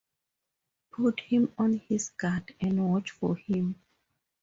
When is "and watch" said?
2.59-3.11